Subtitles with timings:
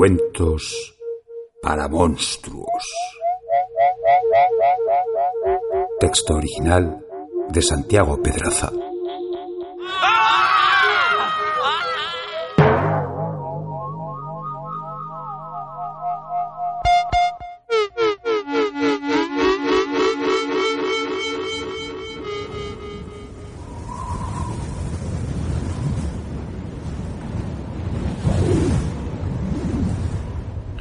[0.00, 0.98] Cuentos
[1.60, 2.84] para monstruos.
[6.00, 7.04] Texto original
[7.50, 8.72] de Santiago Pedraza.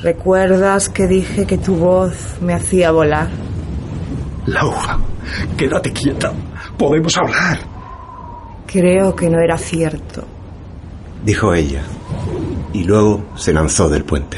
[0.01, 3.29] ¿Recuerdas que dije que tu voz me hacía volar?
[4.45, 4.97] Laura,
[5.57, 6.31] quédate quieta.
[6.77, 7.59] Podemos hablar.
[8.65, 10.23] Creo que no era cierto.
[11.23, 11.81] Dijo ella,
[12.71, 14.37] y luego se lanzó del puente.